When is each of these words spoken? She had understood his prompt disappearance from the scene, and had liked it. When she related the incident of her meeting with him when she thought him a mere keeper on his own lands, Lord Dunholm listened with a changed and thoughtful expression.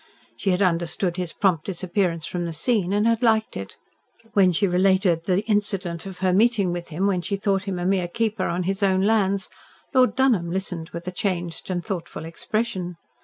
She 0.35 0.49
had 0.49 0.63
understood 0.63 1.17
his 1.17 1.31
prompt 1.31 1.63
disappearance 1.65 2.25
from 2.25 2.45
the 2.45 2.53
scene, 2.53 2.91
and 2.91 3.05
had 3.05 3.21
liked 3.21 3.55
it. 3.55 3.77
When 4.33 4.51
she 4.51 4.65
related 4.65 5.25
the 5.25 5.43
incident 5.45 6.07
of 6.07 6.21
her 6.25 6.33
meeting 6.33 6.71
with 6.73 6.89
him 6.89 7.05
when 7.05 7.21
she 7.21 7.35
thought 7.35 7.65
him 7.65 7.77
a 7.77 7.85
mere 7.85 8.07
keeper 8.07 8.47
on 8.47 8.63
his 8.63 8.81
own 8.81 9.01
lands, 9.03 9.47
Lord 9.93 10.15
Dunholm 10.15 10.49
listened 10.49 10.89
with 10.89 11.07
a 11.07 11.11
changed 11.11 11.69
and 11.69 11.85
thoughtful 11.85 12.25
expression. 12.25 12.95